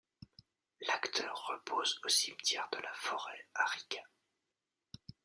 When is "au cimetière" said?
2.03-2.67